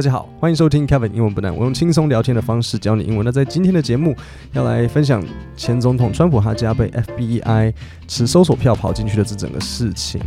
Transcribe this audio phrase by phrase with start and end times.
[0.00, 3.22] 大家好，欢迎收听 Kevin 英文不难，我用轻松聊天的方式教你英文。
[3.22, 4.16] 那在今天的节目
[4.54, 5.22] 要来分享
[5.54, 7.74] 前总统川普他家被 FBI
[8.08, 10.18] 持搜索票跑进去的这整个事情。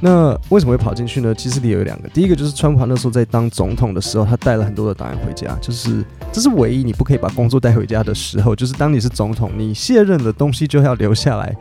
[0.00, 1.34] 那为什么会跑进去呢？
[1.34, 11.52] 其实理由有两个，第一个就是川普那时候在当总统的时候，他带了很多的档案回家，就是这是唯一你不可以把工作带回家的时候，就是当你是总统，你卸任的东西就要留下来。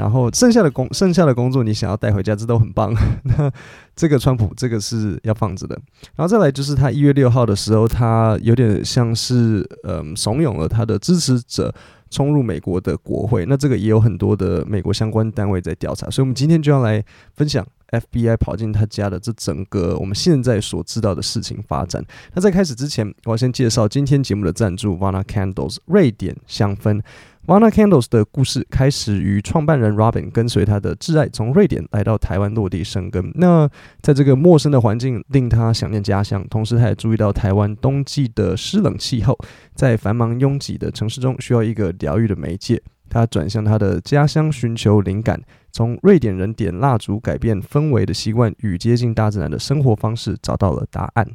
[0.00, 2.90] 然后剩下的工剩下的工作你想要带回家，这都很棒。
[3.24, 3.52] 那
[3.94, 5.78] 这个川普这个是要放着的。
[6.16, 11.72] 然后再来就是他一月六号的时候，他有点像是嗯怂恿了他的支持者
[12.08, 13.44] 冲入美国的国会。
[13.44, 17.04] 那这个也有很多的美国相关单位在调查，所以我们今天就要来
[17.34, 22.02] 分享 FBI 跑进他家的这整个我们现在所知道的事情发展。
[22.32, 27.02] 那在开始之前，我要先介绍今天节目的赞助 Vana Candles 瑞典香氛。
[27.50, 33.32] Vana Candles 的故事开始于创办人 Robin 跟随他的挚爱从瑞典来到台湾落地生根。
[33.34, 33.68] 那
[34.00, 39.36] 在这个陌生的环境令他想念家乡，同时他也注意到台湾冬季的湿冷气候，
[39.74, 42.80] 在繁忙拥挤的城市中需要一个疗愈的媒介。
[43.08, 45.42] 他转向他的家乡寻求灵感，
[45.72, 51.26] 从瑞典人点蜡烛改变氛围的习惯与接近大自然的生活方式找到了答案。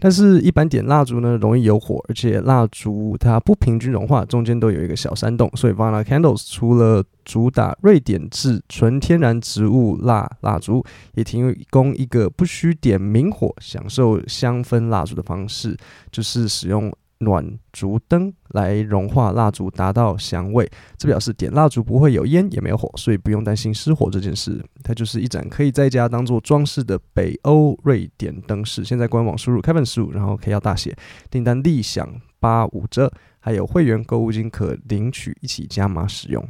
[0.00, 5.50] 但是，一般点蜡烛呢，容易有火，而且蜡烛它不平均融化，中间都有一个小山洞。
[5.54, 15.76] 所以，Vana Candles 除了主打瑞典制纯天然植物蜡蜡烛，也提供一个不需点明火，享受香氛蜡烛的方式，
[16.10, 16.92] 就是使用。
[17.18, 20.70] 暖烛灯来融化蜡烛，达到香味。
[20.96, 24.64] 这表示点蜡烛不会有烟，也没有火，所以不用担心失火这件事。
[24.82, 28.84] 它就是一盏可以在家当做装饰的北欧瑞典灯饰。
[28.84, 30.96] 现在官网输入 Kevin 十五，然后可以要大写，
[31.30, 36.46] 订单立享八五折，还有会员购物金可领取，一起加码使用。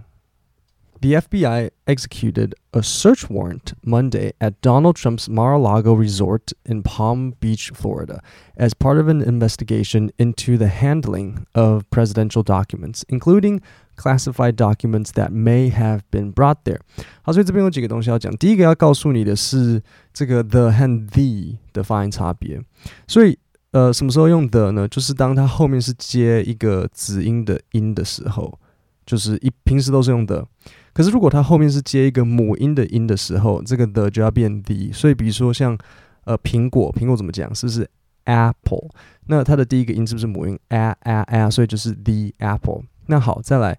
[1.03, 7.71] The FBI executed a search warrant Monday at Donald Trump's Mar-a-Lago resort in Palm Beach,
[7.73, 8.21] Florida,
[8.57, 13.61] as part of an investigation into the handling of presidential documents, including
[13.95, 16.81] classified documents that may have been brought there.
[17.21, 18.35] 好，所以这边有几个东西要讲。
[18.35, 19.81] 第一个要告诉你的是
[20.13, 22.61] 这个 the 和 the 的发音差别。
[23.07, 23.37] 所以，
[23.71, 24.85] 呃，什么时候用 the 呢？
[24.85, 28.59] 就是当它后面是接一个子音的音的时候，
[29.05, 30.45] 就是一平时都是用 the。
[30.94, 34.92] 可是，如果它后面是接一个母音的音的时候，这个 the 就要变低。
[34.92, 35.76] 所以，比如说像
[36.24, 37.52] 呃苹果，苹果怎么讲？
[37.52, 37.90] 是不是
[38.26, 38.88] apple？
[39.26, 41.50] 那它的第一个音是不是母音 a a a？
[41.50, 42.84] 所以就是 the apple。
[43.06, 43.76] 那好，再来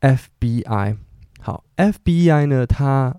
[0.00, 0.96] FBI。
[1.40, 3.14] 好，FBI 呢，它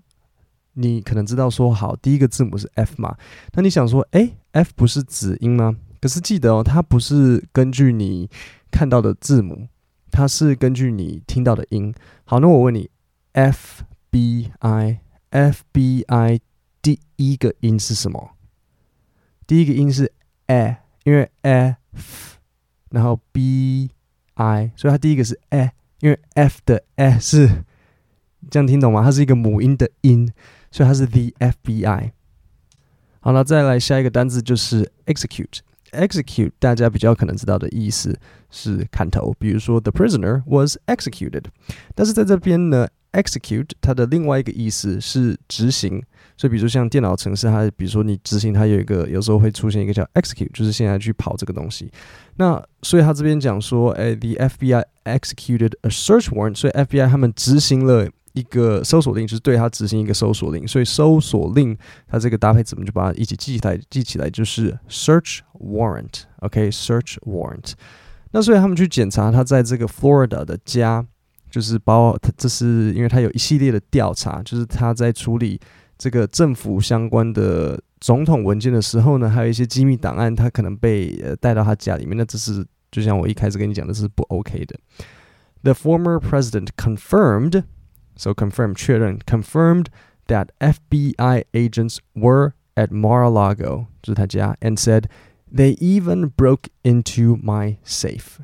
[0.74, 3.16] 你可能知道说，好，第一个字母是 F 嘛？
[3.54, 5.74] 那你想说，诶，F 不是子音吗？
[6.02, 8.28] 可是记得哦，它不是根据你
[8.70, 9.68] 看到的字母，
[10.10, 11.94] 它是根据你听到的音。
[12.24, 12.90] 好，那我问你。
[13.32, 14.98] FBI
[15.30, 16.40] FBI
[16.80, 18.30] 第一个音是什么？
[19.46, 20.12] 第一个音是
[20.46, 22.38] a，因为 f，
[22.90, 23.90] 然后 bi，
[24.76, 27.64] 所以它第一个是 a，因为 f 的 a 是
[28.50, 29.02] 这样听懂吗？
[29.02, 30.32] 它是一个母音的音，
[30.70, 32.12] 所以它是 the FBI。
[33.20, 35.60] 好了，再来下一个单字就是 execute。
[35.92, 38.18] execute 大家比较可能知道的意思
[38.50, 41.44] 是砍头，比如说 the prisoner was executed。
[41.94, 46.02] 但是在这边呢？Execute 它的另外一个意思是执行，
[46.36, 51.90] 所以比如说像电脑程式，它比如说你执行它有一个，有时候会出现一个叫 execute，就是现在去跑这个东西。
[52.36, 60.68] 那所以他这边讲说，哎，the FBI executed a search warrant，所以 FBI 他们执行了一个搜索令，就是对他执行一个搜索令。
[60.68, 61.76] 所以搜索令
[62.06, 67.72] 它这个搭配怎么就把它一起记起来，记起来就是 search warrant，OK，search warrant。
[68.32, 71.06] 那所以他们去检查他在这个 Florida 的家。
[71.49, 75.59] 就是包，他这是因为他有一系列的调查，就是他在处理
[75.97, 82.17] 这个政府相关的总统文件的时候呢，还有一些机密档案，他可能被呃带到他家里面。
[82.17, 84.79] 那这是就像我一开始跟你讲的，是不 OK 的。
[85.61, 87.63] The former president confirmed,
[88.15, 89.85] so confirmed 确认 confirmed
[90.27, 95.03] that FBI agents were at Mar-a-Lago 就是他家，and said
[95.53, 98.39] they even broke into my safe.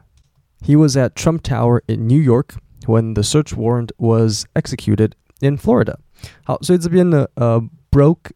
[0.61, 2.57] He was at Trump Tower in New York.
[2.86, 5.96] When the search warrant was executed in Florida，
[6.44, 8.30] 好，所以这边呢，呃，broke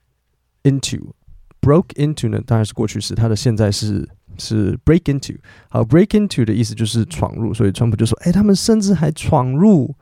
[0.62, 4.09] into，broke into 呢，当然是过去式，它的现在是
[4.39, 5.39] 是 break into。
[5.69, 9.95] 好，break into 的意思就是闯入，所以川普就说，哎，他们甚至还闯入，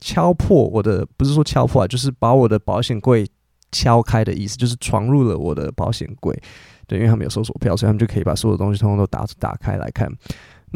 [0.00, 3.26] 敲破我的，不是说敲破啊，就是把我的保险柜
[3.72, 6.40] 敲开的意思，就是闯入了我的保险柜。
[6.86, 10.08] 对，因为他们有搜索票，所以他们就可以把所有的东西通通都打打开来看。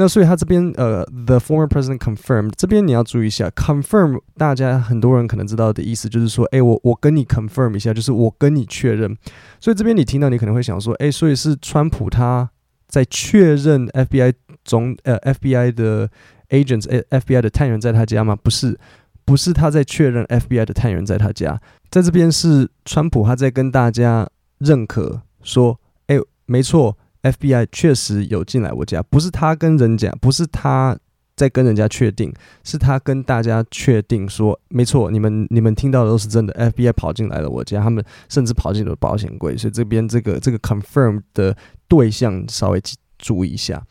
[0.01, 9.15] 那所以他这边呃，the former president confirmed，这边你要注意一下，confirm 大家很多人可能知道的意思就是说，哎，我我跟你 confirm 一下，就是我跟你确认。
[9.61, 12.49] 所以这边你听到你可能会想说，哎，所以是川普他
[12.89, 14.33] 在确认 FBI
[14.65, 16.09] 总呃 FBI 的
[16.49, 18.35] agents FBI 的探员在他家吗？
[18.35, 18.81] 不是，
[19.27, 21.61] 不是他在确认 FBI 的探员在他家，
[21.91, 24.27] 在这边是川普他在跟大家
[24.59, 26.17] 认可说，哎，
[26.47, 30.99] 没错，FBI 确实有进来我家，不是他跟人家，不是他。
[31.37, 32.31] 在跟人家确定，
[32.65, 36.53] 是他跟大家确定说，没错，你们你们听到的都是真的。
[36.53, 41.57] FBI 跑进来了我家，他们甚至跑进了保险柜，所以这边这个这个 confirm 的
[41.89, 42.83] 对象稍微
[43.19, 43.83] 注意一下。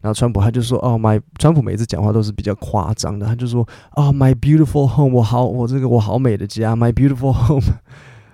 [0.00, 7.80] 然后川普他就说：“哦，my，川普每次讲话都是比较夸张的，他就说：哦，my beautiful home，我好，我这个我好美的家，my beautiful home。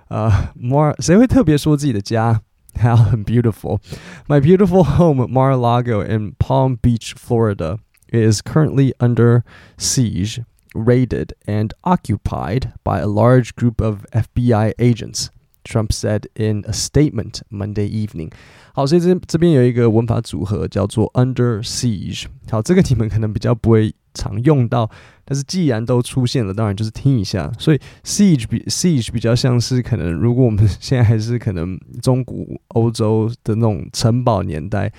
[0.07, 2.39] 啊，Mar，谁会特别说自己的家
[2.74, 7.78] 还很 beautiful？My beautiful home Mar-a-Lago in Palm Beach, Florida。”
[8.12, 9.42] is currently under
[9.76, 10.40] siege,
[10.74, 15.28] raided, and occupied by a large group of FBI agents.
[15.64, 18.30] Trump said in a statement Monday evening.
[18.72, 22.26] 好，所以这这边有一个文法组合叫做 under siege。
[22.48, 24.89] 好，这个你们可能比较不会 常用到，
[25.25, 27.51] 但是既然都出现了，当然就是听一下。
[27.57, 34.91] 所以 siege 比 siege 比较像是可能，如果我们现在还是可能中古欧洲的那种城堡年代。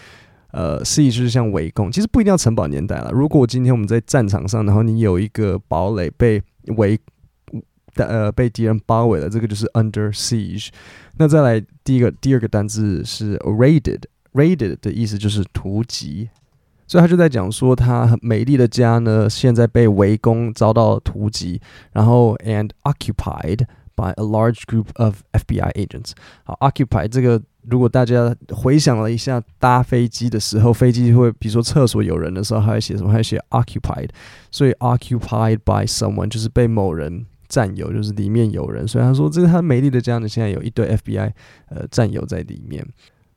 [0.54, 3.10] 呃，siege 就是像围攻，其实不一定要城堡年代了。
[3.10, 6.42] 如果今天我们在战场上，然后你有一个堡垒被
[6.76, 7.00] 围，
[7.94, 10.68] 呃，被敌人包围了，这个就是 under siege。
[11.16, 16.28] 那再来第一个、第二个单字是 raided，raided 的意思就是突击，
[16.92, 21.58] 所以他就在讲说，他美丽的家呢，现在被围攻，遭到突击，
[21.92, 23.60] 然后 and occupied
[23.96, 26.10] by a large group of FBI agents。
[26.44, 27.40] 好，occupy 这个。
[27.62, 33.10] 如果大家回想了一下搭飞机的时候，飞机会比如说厕所有人的时候，还会写什么？
[33.10, 34.10] 还会写 occupied，
[34.50, 38.86] 所以 occupied by someone 就是被某人占有，就是里面有人。
[38.86, 41.30] 所以他说，这是他美丽的家呢，现在有一堆 FBI
[41.70, 42.86] 呃占有在里面。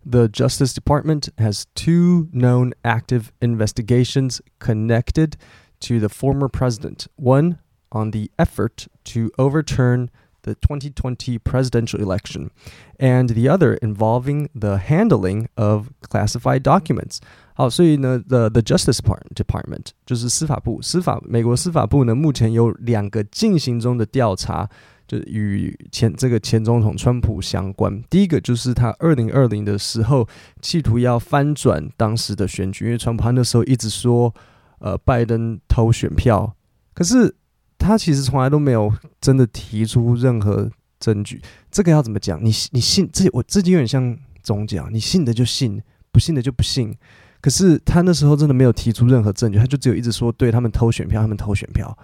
[0.05, 5.37] The Justice Department has two known active investigations connected
[5.81, 7.07] to the former president.
[7.17, 7.59] One
[7.93, 10.11] on the effort to overturn
[10.43, 12.51] the 2020 presidential election,
[12.99, 17.21] and the other involving the handling of classified documents.
[17.53, 24.71] 好，所以呢，the the Justice Department 就是司法部，司法美国司法部呢，目前有两个进行中的调查，
[25.08, 28.02] 就与前这个前总统川普相关。
[28.10, 30.28] 第一个就是他二零二零的时候，
[30.62, 34.34] 企图要翻转当时的选举，因为川普他那时候一直说，
[34.80, 36.56] 呃，拜登偷选票，
[36.94, 37.36] 可是。
[37.78, 38.92] 他其实从来都没有
[39.22, 42.40] 真的提出任何证据，这个要怎么讲？
[42.40, 45.80] 你你信自己，我自己有点像宗教，你信的就信，
[46.12, 46.96] 不信的就不信。
[47.42, 51.96] 可是他那时候真的没有提出任何证据，他就只有一直说对他们偷选票，他们偷选票。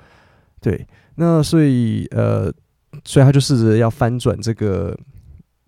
[0.59, 2.54] 对，那所以呃，
[3.04, 4.98] 所以他就试着要翻转这个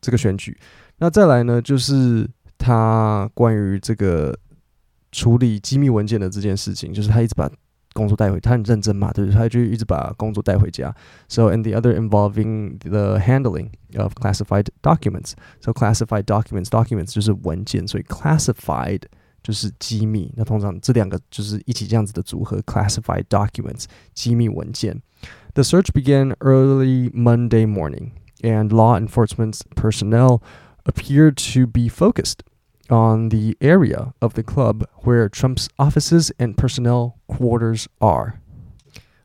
[0.02, 0.58] 这个选举。
[0.98, 4.38] 那再来呢，就是他关于这个
[5.12, 7.50] 处理机密文件的这件事情，就是他一直把。
[7.96, 9.38] 工作带回，他很认真嘛，对不对？
[9.38, 10.92] 他就一直把工作带回家。
[11.28, 15.34] So and the other involving the handling of classified documents.
[15.62, 19.02] So classified documents, documents 就是文件，所以 classified
[19.43, 20.33] 就是机密。
[20.37, 25.01] 那通常这两个就是一起这样子的组合，classified documents 机密文件。
[25.55, 28.13] The search began early Monday morning,
[28.43, 30.41] and law enforcement personnel
[30.85, 32.41] appeared to be focused
[32.89, 38.41] on the area of the club where Trump's offices and personnel quarters are。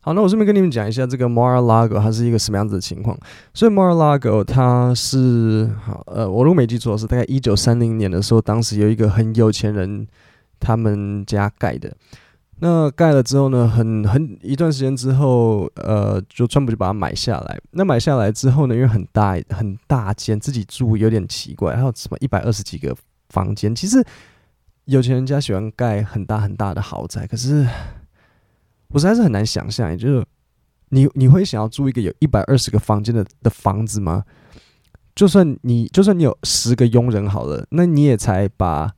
[0.01, 3.19] 好，那我顺便跟你们讲一下这个 Mar-a-Lago 它是一个什么样子的情况。
[3.53, 10.07] 所以 Mar-a-Lago 它是好呃，我如果没记错是大概一九三零年的时候，当时有一个很有钱人
[10.59, 11.93] 他们家盖的。
[12.61, 17.59] 那盖了之后呢，很很一段时间之后，呃，就川普就把它买下来。
[17.73, 22.97] 那买下来之后呢，因为很大很大间，自己住有点奇怪，还有什么一百二十几个。
[23.29, 24.03] 房间其实
[24.87, 27.69] 有钱人家喜欢盖很大很大的豪宅，可是
[28.89, 30.25] 我实在是很难想象，也就是
[30.91, 34.25] 你你会想要租一个有一百二十个房间的的房子吗？
[35.15, 38.93] 就算你就算你有十个佣人好了，那你也才把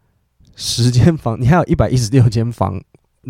[0.55, 2.83] 十间房，你还有一百一十六间房。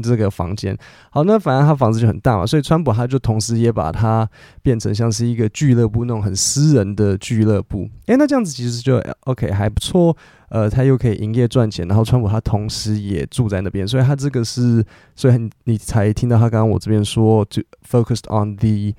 [0.03, 0.77] 这个房间，
[1.11, 4.29] 好，那反正他房子就很大嘛，所以川普他就同时也把它
[4.63, 7.89] 变成像是一个俱乐部那种很私人的俱乐部。
[8.07, 10.17] 诶，那这样子其实就 OK 还不错，
[10.49, 14.85] 呃，他又可以营业赚钱，然后川普他同时也住在那边，所以他这个是，
[15.17, 18.95] 所以你才听到他刚刚我这边说就 focused on the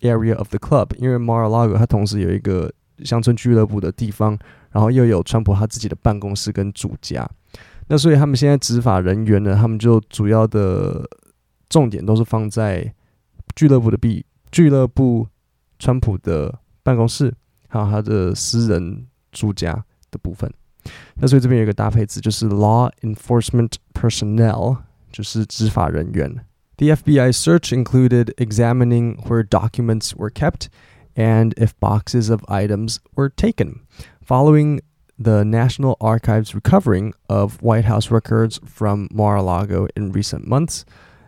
[0.00, 2.72] area of the club，因为 Mar-a-Lago 他同时有一个
[3.04, 4.38] 乡村俱乐部的地方，
[4.70, 7.28] 然后又有川普他自己的办公室跟主家。
[7.87, 11.07] 那所以他们现在执法人员呢，他们就主要的
[11.69, 12.93] 重点都是放在
[13.55, 15.27] 俱乐部的 B 俱乐部、
[15.79, 17.33] 川普的办公室，
[17.67, 20.51] 还有他的私人住家的部分。
[21.15, 24.77] 那所以这边有一个搭配词，就是 law enforcement personnel，
[25.11, 26.45] 就是执法人员。
[26.77, 30.67] The FBI search included examining where documents were kept
[31.15, 33.81] and if boxes of items were taken.
[34.25, 34.81] Following
[35.17, 40.83] the National Archives' recovering of White House records from Mar-a-Lago in recent months,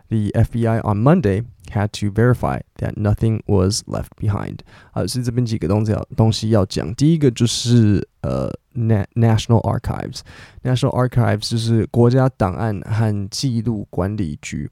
[0.08, 4.60] the FBI on Monday had to verify that nothing was left behind。
[4.92, 6.94] 啊，所以这边几个东西要东西要讲。
[6.94, 14.70] 第一个就是呃，National Archives。National Archives 就是国家档案和记录管理局。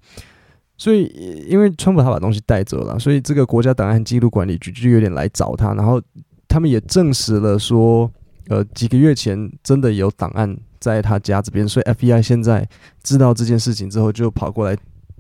[0.77, 1.05] 所以，
[1.49, 5.73] 因为川普他把东西带走了，所以这个国家档案记录管理局就有点来找他。
[5.73, 6.03] 然后
[6.49, 8.11] 他们也证实了说，
[8.50, 11.68] 呃，几个月前真的有档案在他家这边。
[11.68, 12.68] 所以 FBI 现在
[13.04, 14.78] 知道这件事情之后，就跑过来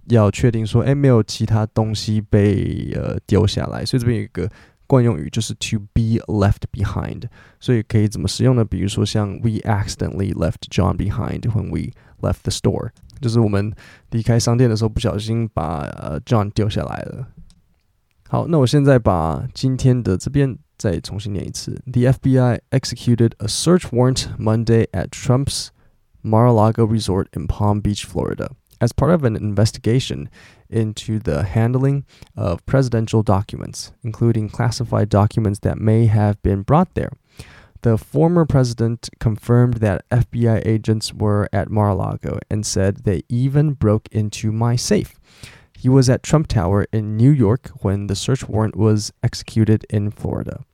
[0.07, 3.85] 要确定说，哎，没有其他东西被呃丢下来。
[3.85, 4.49] 所以这边有一个
[4.87, 7.23] 惯用语，就是 to be left behind。
[7.59, 8.65] 所以可以怎么使用呢？
[8.65, 12.89] 比如说像 We accidentally left John behind when we left the store。
[13.21, 13.71] 就是我们
[14.11, 17.27] 离开商店的时候，不小心把呃 John 丢下来了。
[18.27, 21.82] 好，那我现在把今天的这边再重新念一次。
[21.86, 25.70] The FBI executed a search warrant Monday at Trump's
[26.22, 30.28] Mar-a-Lago resort in Palm Beach, Florida, as part of an investigation
[30.70, 32.04] into the handling
[32.36, 37.12] of presidential documents, including classified documents that may have been brought there.
[37.82, 43.22] The former president confirmed that FBI agents were at Mar a Lago and said they
[43.28, 45.17] even broke into my safe.
[45.79, 50.11] He was at Trump Tower in New York when the search warrant was executed in
[50.11, 50.65] Florida.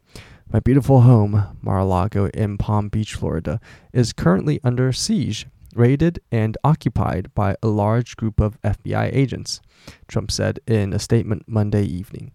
[0.51, 3.59] My beautiful home, Mar a Lago in Palm Beach, Florida,
[3.93, 5.45] is currently under siege,
[5.75, 9.61] raided, and occupied by a large group of FBI agents,
[10.07, 12.31] Trump said in a statement Monday evening.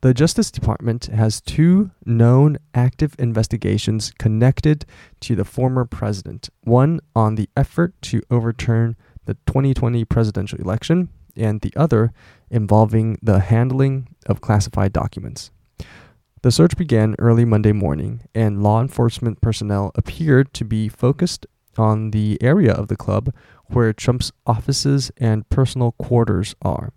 [0.00, 4.84] The Justice Department has two known active investigations connected
[5.20, 11.60] to the former president one on the effort to overturn the 2020 presidential election, and
[11.60, 12.12] the other
[12.50, 15.50] involving the handling of classified documents.
[16.42, 21.46] The search began early Monday morning, and law enforcement personnel appeared to be focused
[21.76, 23.34] on the area of the club
[23.66, 26.92] where Trump's offices and personal quarters are.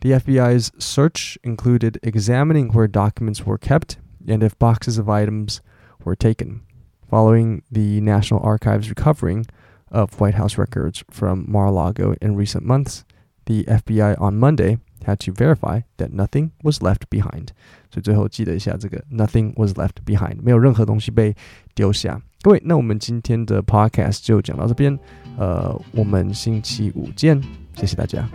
[0.00, 3.98] The FBI's search included examining where documents were kept
[4.28, 5.60] and if boxes of items
[6.04, 6.62] were taken.
[7.08, 9.46] Following the National Archives' recovering
[9.90, 13.04] of White House records from Mar a Lago in recent months,
[13.48, 17.48] the FBI on Monday had to verify that nothing was left behind.
[17.90, 21.34] 所以最后记得一下这个 nothing was left behind，没有任何东西被
[21.74, 22.20] 丢下。
[22.42, 24.96] 各位，那我们今天的 podcast 就讲到这边，
[25.38, 27.42] 呃，我们星期五见，
[27.74, 28.28] 谢谢大家。